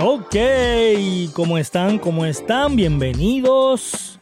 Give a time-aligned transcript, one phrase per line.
[0.00, 0.36] Ok,
[1.32, 1.98] ¿cómo están?
[1.98, 2.76] ¿Cómo están?
[2.76, 4.20] Bienvenidos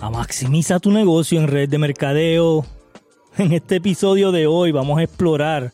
[0.00, 2.64] a Maximiza tu negocio en red de mercadeo.
[3.36, 5.72] En este episodio de hoy vamos a explorar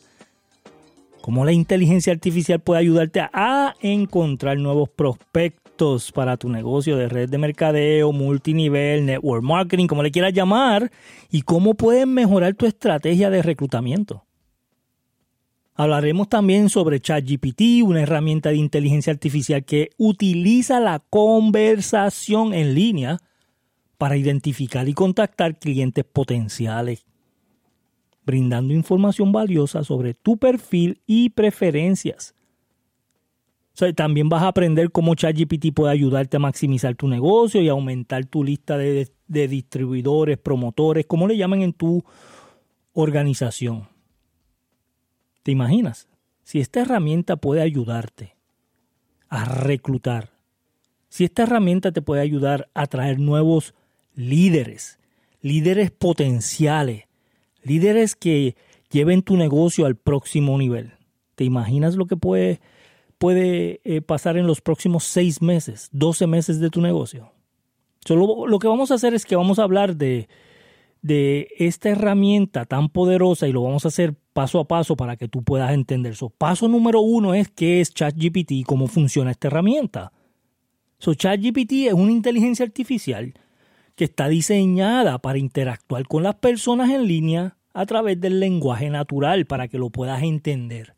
[1.21, 7.29] cómo la inteligencia artificial puede ayudarte a encontrar nuevos prospectos para tu negocio de red
[7.29, 10.91] de mercadeo, multinivel, network marketing, como le quieras llamar,
[11.31, 14.24] y cómo puedes mejorar tu estrategia de reclutamiento.
[15.77, 23.17] Hablaremos también sobre ChatGPT, una herramienta de inteligencia artificial que utiliza la conversación en línea
[23.97, 27.05] para identificar y contactar clientes potenciales,
[28.25, 32.33] brindando información valiosa sobre tu perfil y preferencias.
[33.95, 38.45] también vas a aprender cómo ChatGPT puede ayudarte a maximizar tu negocio y aumentar tu
[38.45, 42.01] lista de, de distribuidores, promotores, como le llaman en tu
[42.93, 43.94] organización.
[45.45, 46.07] ¿Te imaginas?
[46.41, 48.35] Si esta herramienta puede ayudarte
[49.29, 50.31] a reclutar,
[51.07, 53.75] si esta herramienta te puede ayudar a traer nuevos
[54.15, 54.97] líderes,
[55.41, 57.03] líderes potenciales,
[57.61, 58.55] líderes que
[58.89, 60.93] lleven tu negocio al próximo nivel.
[61.35, 62.59] ¿Te imaginas lo que puede,
[63.19, 67.33] puede eh, pasar en los próximos seis meses, doce meses de tu negocio?
[68.03, 70.27] Solo, lo que vamos a hacer es que vamos a hablar de,
[71.03, 75.29] de esta herramienta tan poderosa y lo vamos a hacer paso a paso para que
[75.29, 76.29] tú puedas entender eso.
[76.29, 80.11] Paso número uno es qué es ChatGPT y cómo funciona esta herramienta.
[80.99, 83.33] So, ChatGPT es una inteligencia artificial
[83.95, 89.45] que está diseñada para interactuar con las personas en línea a través del lenguaje natural
[89.45, 90.95] para que lo puedas entender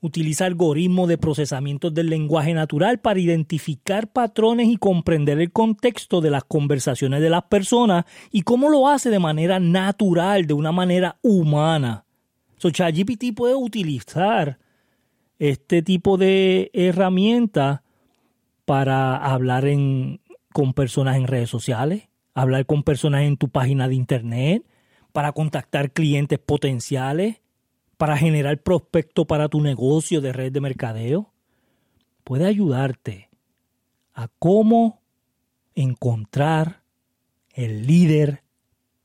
[0.00, 6.30] utiliza algoritmos de procesamiento del lenguaje natural para identificar patrones y comprender el contexto de
[6.30, 11.16] las conversaciones de las personas y cómo lo hace de manera natural, de una manera
[11.22, 12.05] humana.
[12.58, 14.58] So, ChatGPT puede utilizar
[15.38, 17.82] este tipo de herramienta
[18.64, 19.64] para hablar
[20.52, 24.64] con personas en redes sociales, hablar con personas en tu página de internet,
[25.12, 27.40] para contactar clientes potenciales,
[27.96, 31.32] para generar prospecto para tu negocio de red de mercadeo,
[32.24, 33.30] puede ayudarte
[34.12, 35.00] a cómo
[35.74, 36.82] encontrar
[37.54, 38.42] el líder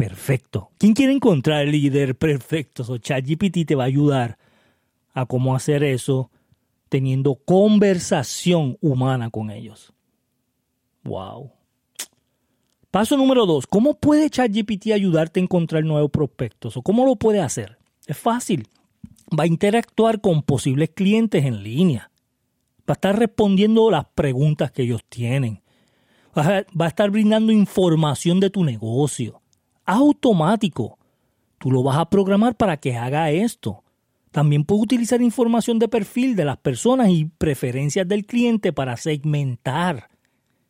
[0.08, 0.72] perfecto.
[0.78, 2.84] ¿Quién quiere encontrar el líder perfecto?
[2.84, 4.38] So, ChatGPT te va a ayudar
[5.14, 6.32] a cómo hacer eso
[6.90, 9.94] teniendo conversación humana con ellos.
[11.04, 11.52] Wow.
[12.90, 13.68] Paso número dos.
[13.68, 16.78] ¿Cómo puede ChatGPT ayudarte a encontrar nuevos prospectos?
[16.78, 17.78] ¿O cómo lo puede hacer?
[18.06, 18.68] Es fácil
[19.38, 22.12] va a interactuar con posibles clientes en línea.
[22.90, 25.62] Va a estar respondiendo las preguntas que ellos tienen.
[26.38, 29.41] Va a, estar brindando información de tu negocio.
[29.86, 30.98] Automático.
[31.58, 33.84] Tú lo vas a programar para que haga esto.
[34.32, 40.10] También puede utilizar información de perfil de las personas y preferencias del cliente para segmentar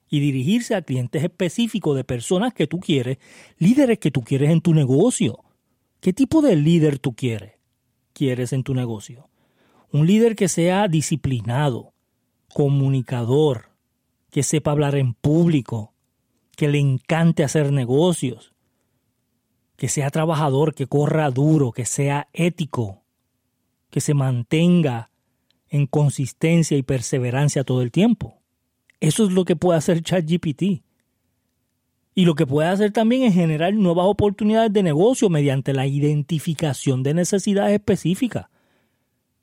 [0.10, 3.18] y dirigirse a clientes específicos de personas que tú quieres,
[3.58, 5.44] líderes que tú quieres en tu negocio.
[6.02, 7.62] ¿Qué tipo de líder tú quieres?
[8.14, 9.30] quieres en tu negocio.
[9.92, 11.94] Un líder que sea disciplinado,
[12.54, 13.70] comunicador,
[14.30, 15.94] que sepa hablar en público,
[16.56, 18.54] que le encante hacer negocios,
[19.82, 23.02] que sea trabajador, que corra duro, que sea ético,
[23.90, 25.10] que se mantenga
[25.70, 28.38] en consistencia y perseverancia todo el tiempo.
[29.00, 30.84] Eso es lo que puede hacer ChatGPT.
[32.14, 37.02] Y lo que puede hacer también es generar nuevas oportunidades de negocio mediante la identificación
[37.02, 38.50] de necesidades específicas.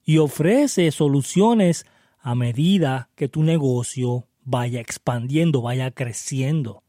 [0.04, 1.84] Y ofrece soluciones
[2.20, 6.84] a medida que tu negocio vaya expandiendo, vaya creciendo.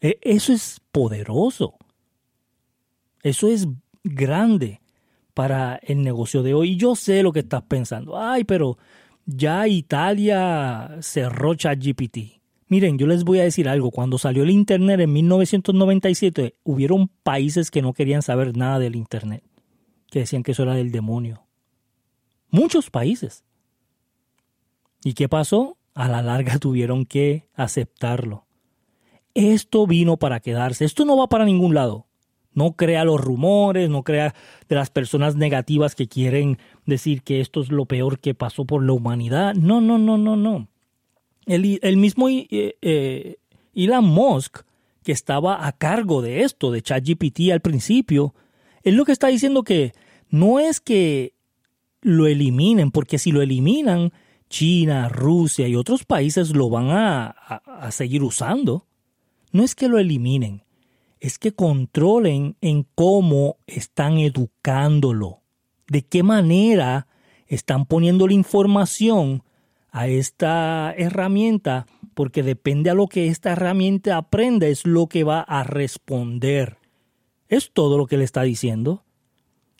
[0.00, 1.76] E, eso es poderoso.
[3.22, 3.68] Eso es
[4.04, 4.80] grande
[5.34, 6.72] para el negocio de hoy.
[6.72, 8.18] Y yo sé lo que estás pensando.
[8.18, 8.78] Ay, pero
[9.26, 12.42] ya Italia cerró ChatGPT.
[12.68, 13.90] Miren, yo les voy a decir algo.
[13.90, 19.44] Cuando salió el Internet en 1997, hubieron países que no querían saber nada del Internet,
[20.10, 21.44] que decían que eso era del demonio.
[22.50, 23.44] Muchos países.
[25.04, 25.76] ¿Y qué pasó?
[25.94, 28.46] A la larga tuvieron que aceptarlo.
[29.34, 30.84] Esto vino para quedarse.
[30.84, 32.06] Esto no va para ningún lado.
[32.54, 34.34] No crea los rumores, no crea
[34.68, 38.84] de las personas negativas que quieren decir que esto es lo peor que pasó por
[38.84, 39.54] la humanidad.
[39.54, 40.68] No, no, no, no, no
[41.46, 43.36] el, mismo eh, eh,
[43.74, 44.60] Elon Musk,
[45.02, 48.34] que estaba a cargo de esto, de ChatGPT al principio,
[48.82, 49.92] es lo que está diciendo que
[50.28, 51.34] no es que
[52.00, 54.12] lo eliminen, porque si lo eliminan,
[54.48, 58.86] China, Rusia y otros países lo van a, a seguir usando.
[59.50, 60.61] No es que lo eliminen,
[61.22, 65.38] es que controlen en cómo están educándolo,
[65.86, 67.06] de qué manera
[67.46, 69.44] están poniendo la información
[69.92, 75.42] a esta herramienta porque depende a lo que esta herramienta aprenda es lo que va
[75.42, 76.78] a responder.
[77.48, 79.04] Es todo lo que le está diciendo.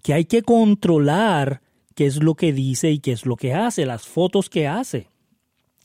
[0.01, 1.61] Que hay que controlar
[1.97, 5.09] qué es lo que dice y qué es lo que hace, las fotos que hace.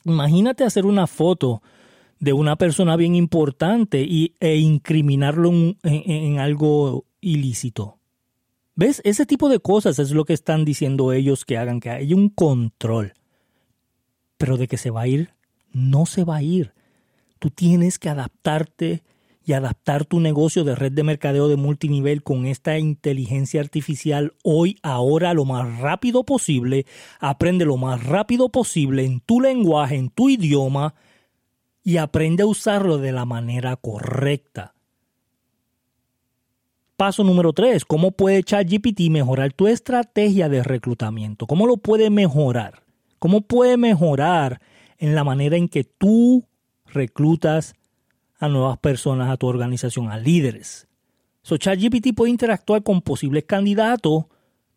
[0.04, 1.62] Imagínate hacer una foto
[2.20, 5.50] de una persona bien importante y, e incriminarlo
[5.82, 7.98] en algo ilícito.
[8.78, 9.00] ¿Ves?
[9.04, 12.28] Ese tipo de cosas es lo que están diciendo ellos que hagan, que hay un
[12.28, 13.14] control.
[14.36, 15.30] Pero de que se va a ir,
[15.72, 16.74] no se va a ir.
[17.40, 19.02] Tú tienes que adaptarte
[19.44, 24.76] y adaptar tu negocio de red de mercadeo de multinivel con esta inteligencia artificial hoy,
[24.82, 26.86] ahora, lo más rápido posible.
[27.18, 30.94] Aprende lo más rápido posible en tu lenguaje, en tu idioma
[31.88, 34.74] y aprende a usarlo de la manera correcta.
[36.98, 37.86] Paso número 3.
[37.86, 41.46] ¿Cómo puede ChatGPT mejorar tu estrategia de reclutamiento?
[41.46, 42.82] ¿Cómo lo puede mejorar?
[43.18, 44.60] ¿Cómo puede mejorar
[44.98, 46.44] en la manera en que tú
[46.84, 47.74] reclutas
[48.38, 50.88] a nuevas personas a tu organización, a líderes.
[51.40, 54.26] So, ChatGPT puede interactuar con posibles candidatos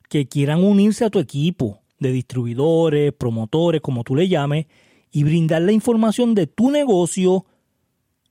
[0.07, 4.67] que quieran unirse a tu equipo de distribuidores, promotores, como tú le llames,
[5.11, 7.45] y brindar la información de tu negocio,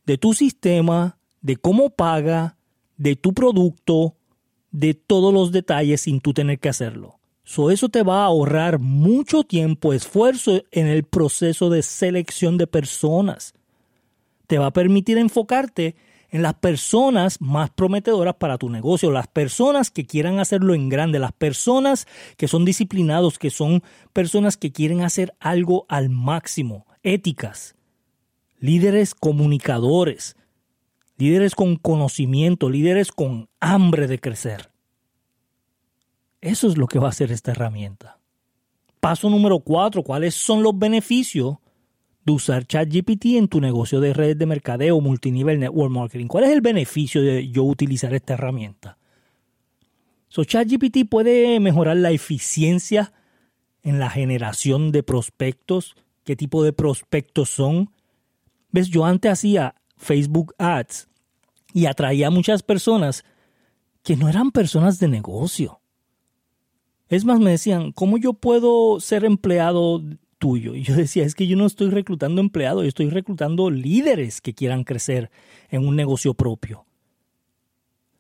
[0.06, 2.56] de tu sistema, de cómo paga,
[2.97, 4.17] de tu producto,
[4.71, 7.19] de todos los detalles sin tú tener que hacerlo.
[7.44, 12.67] So, eso te va a ahorrar mucho tiempo, esfuerzo en el proceso de selección de
[12.67, 13.55] personas
[14.50, 15.94] te va a permitir enfocarte
[16.31, 21.19] en las personas más prometedoras para tu negocio, las personas que quieran hacerlo en grande,
[21.19, 22.06] las personas
[22.37, 23.82] que son disciplinados, que son
[24.12, 27.75] personas que quieren hacer algo al máximo, éticas,
[28.59, 30.37] líderes comunicadores,
[31.17, 34.71] líderes con conocimiento, líderes con hambre de crecer.
[36.41, 38.19] Eso es lo que va a hacer esta herramienta.
[39.00, 41.56] Paso número cuatro, ¿cuáles son los beneficios
[42.31, 46.27] usar ChatGPT en tu negocio de redes de mercadeo multinivel network marketing.
[46.27, 48.99] ¿Cuál es el beneficio de yo utilizar esta herramienta?
[50.29, 53.12] So, ChatGPT puede mejorar la eficiencia
[53.82, 57.91] en la generación de prospectos, qué tipo de prospectos son.
[58.71, 61.09] Ves, yo antes hacía Facebook Ads
[61.73, 63.25] y atraía a muchas personas
[64.03, 65.81] que no eran personas de negocio.
[67.09, 70.00] Es más, me decían, ¿cómo yo puedo ser empleado
[70.41, 70.75] tuyo.
[70.75, 74.55] Y yo decía, es que yo no estoy reclutando empleados, yo estoy reclutando líderes que
[74.55, 75.31] quieran crecer
[75.69, 76.87] en un negocio propio.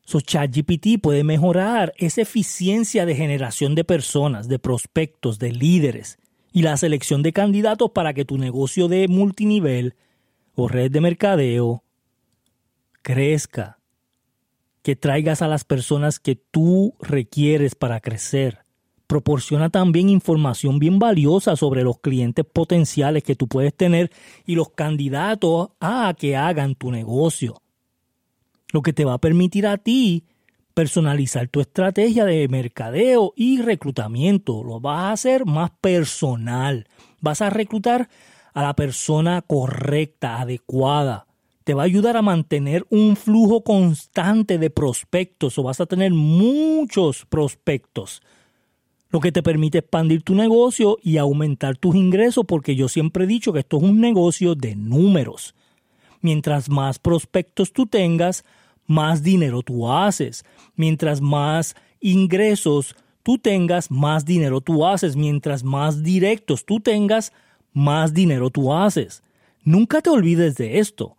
[0.04, 6.18] So ChatGPT puede mejorar esa eficiencia de generación de personas, de prospectos, de líderes
[6.52, 9.94] y la selección de candidatos para que tu negocio de multinivel
[10.54, 11.84] o red de mercadeo
[13.02, 13.78] crezca,
[14.82, 18.59] que traigas a las personas que tú requieres para crecer
[19.10, 24.12] proporciona también información bien valiosa sobre los clientes potenciales que tú puedes tener
[24.46, 27.60] y los candidatos a que hagan tu negocio.
[28.72, 30.26] Lo que te va a permitir a ti
[30.74, 34.62] personalizar tu estrategia de mercadeo y reclutamiento.
[34.62, 36.86] Lo vas a hacer más personal.
[37.20, 38.08] Vas a reclutar
[38.54, 41.26] a la persona correcta, adecuada.
[41.64, 46.12] Te va a ayudar a mantener un flujo constante de prospectos o vas a tener
[46.12, 48.22] muchos prospectos
[49.10, 53.26] lo que te permite expandir tu negocio y aumentar tus ingresos, porque yo siempre he
[53.26, 55.54] dicho que esto es un negocio de números.
[56.20, 58.44] Mientras más prospectos tú tengas,
[58.86, 60.44] más dinero tú haces.
[60.76, 65.16] Mientras más ingresos tú tengas, más dinero tú haces.
[65.16, 67.32] Mientras más directos tú tengas,
[67.72, 69.22] más dinero tú haces.
[69.64, 71.16] Nunca te olvides de esto.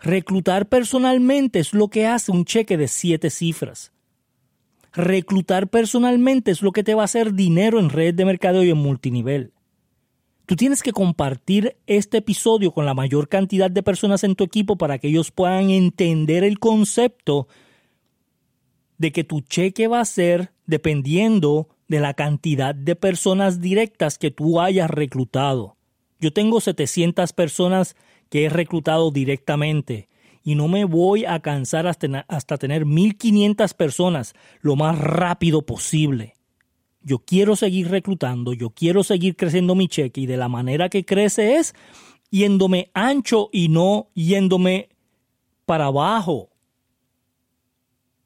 [0.00, 3.93] Reclutar personalmente es lo que hace un cheque de siete cifras.
[4.94, 8.70] Reclutar personalmente es lo que te va a hacer dinero en redes de mercadeo y
[8.70, 9.52] en multinivel.
[10.46, 14.76] Tú tienes que compartir este episodio con la mayor cantidad de personas en tu equipo
[14.76, 17.48] para que ellos puedan entender el concepto
[18.98, 24.30] de que tu cheque va a ser dependiendo de la cantidad de personas directas que
[24.30, 25.76] tú hayas reclutado.
[26.20, 27.96] Yo tengo 700 personas
[28.28, 30.08] que he reclutado directamente
[30.44, 36.34] y no me voy a cansar hasta, hasta tener 1500 personas lo más rápido posible.
[37.02, 41.04] Yo quiero seguir reclutando, yo quiero seguir creciendo mi cheque y de la manera que
[41.04, 41.74] crece es
[42.30, 44.90] yéndome ancho y no yéndome
[45.64, 46.50] para abajo.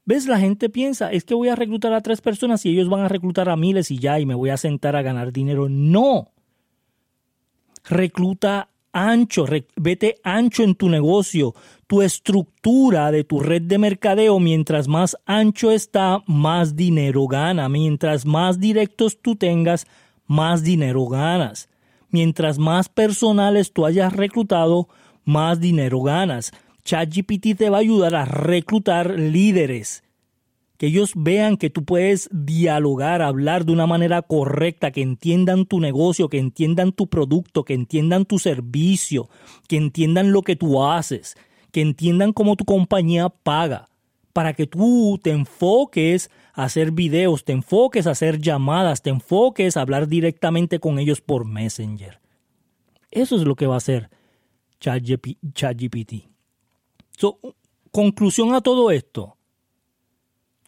[0.04, 0.26] ¿Ves?
[0.26, 3.08] La gente piensa, es que voy a reclutar a tres personas y ellos van a
[3.08, 5.68] reclutar a miles y ya, y me voy a sentar a ganar dinero.
[5.68, 6.32] No.
[7.84, 11.54] Recluta ancho, vete ancho en tu negocio,
[11.86, 17.68] tu estructura de tu red de mercadeo, mientras más ancho está, más dinero gana.
[17.68, 19.86] Mientras más directos tú tengas,
[20.26, 21.68] más dinero ganas.
[22.10, 24.88] Mientras más personales tú hayas reclutado,
[25.24, 26.52] más dinero ganas.
[26.84, 30.02] ChatGPT te va a ayudar a reclutar líderes.
[30.78, 35.80] Que ellos vean que tú puedes dialogar, hablar de una manera correcta, que entiendan tu
[35.80, 39.28] negocio, que entiendan tu producto, que entiendan tu servicio,
[39.68, 41.36] que entiendan lo que tú haces,
[41.72, 43.88] que entiendan cómo tu compañía paga,
[44.32, 49.76] para que tú te enfoques a hacer videos, te enfoques a hacer llamadas, te enfoques
[49.76, 52.20] a hablar directamente con ellos por Messenger.
[53.10, 54.10] Eso es lo que va a hacer
[54.80, 56.28] ChatGPT.
[57.90, 59.37] conclusión a todo esto.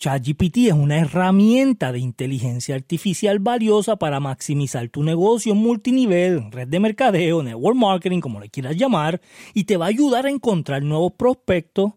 [0.00, 6.80] ChatGPT es una herramienta de inteligencia artificial valiosa para maximizar tu negocio multinivel, red de
[6.80, 9.20] mercadeo, network marketing, como le quieras llamar,
[9.52, 11.92] y te va a ayudar a encontrar nuevos prospectos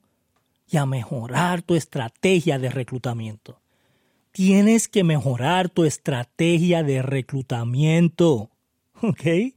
[0.69, 3.62] y a mejorar tu estrategia de reclutamiento.
[4.33, 8.50] Tienes que mejorar tu estrategia de reclutamiento.
[9.01, 9.53] ¿Ok?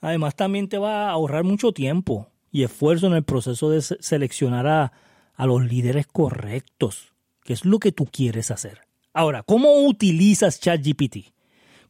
[0.00, 4.66] Además, también te va a ahorrar mucho tiempo y esfuerzo en el proceso de seleccionar
[4.66, 4.92] a,
[5.36, 7.12] a los líderes correctos,
[7.46, 8.80] que es lo que tú quieres hacer.
[9.14, 11.32] Ahora, ¿cómo utilizas ChatGPT?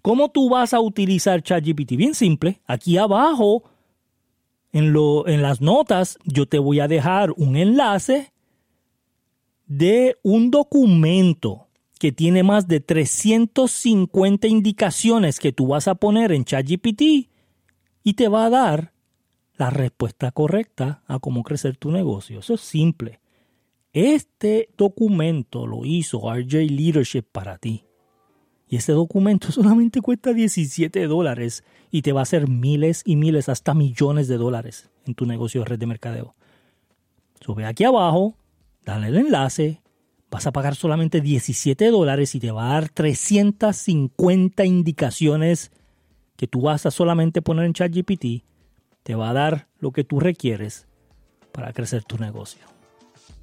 [0.02, 1.96] ¿Cómo tú vas a utilizar ChatGPT?
[1.96, 3.64] Bien simple, aquí abajo
[4.72, 8.32] en, lo, en las notas yo te voy a dejar un enlace
[9.66, 11.66] de un documento
[11.98, 17.02] que tiene más de 350 indicaciones que tú vas a poner en ChatGPT
[18.04, 18.92] y te va a dar
[19.56, 22.40] la respuesta correcta a cómo crecer tu negocio.
[22.40, 23.20] Eso es simple.
[23.96, 27.86] Este documento lo hizo RJ Leadership para ti.
[28.68, 33.48] Y ese documento solamente cuesta 17 dólares y te va a hacer miles y miles,
[33.48, 36.34] hasta millones de dólares en tu negocio de red de mercadeo.
[37.40, 38.36] Sube aquí abajo,
[38.84, 39.80] dale el enlace,
[40.30, 45.72] vas a pagar solamente 17 dólares y te va a dar 350 indicaciones
[46.36, 48.44] que tú vas a solamente poner en ChatGPT.
[49.04, 50.86] Te va a dar lo que tú requieres
[51.50, 52.60] para crecer tu negocio.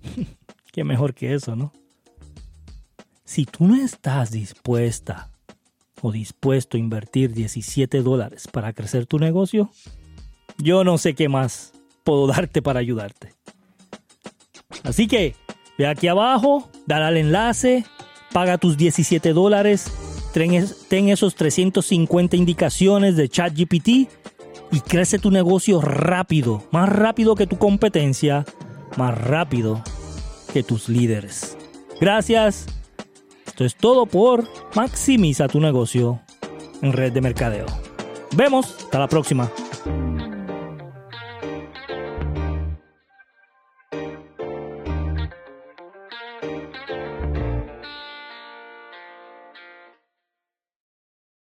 [0.74, 1.72] Qué mejor que eso, ¿no?
[3.24, 5.30] Si tú no estás dispuesta
[6.02, 9.70] o dispuesto a invertir 17 dólares para crecer tu negocio,
[10.58, 13.36] yo no sé qué más puedo darte para ayudarte.
[14.84, 15.36] Así que
[15.78, 17.86] ve aquí abajo, dale al enlace,
[18.32, 19.94] paga tus 17 dólares,
[20.34, 23.88] ten esos 350 indicaciones de ChatGPT
[24.72, 28.44] y crece tu negocio rápido, más rápido que tu competencia,
[28.98, 29.84] más rápido
[30.54, 31.58] que tus líderes.
[32.00, 32.68] Gracias.
[33.46, 36.22] Esto es todo por Maximiza tu negocio
[36.82, 37.66] en red de mercadeo.
[38.36, 39.52] Vemos, hasta la próxima.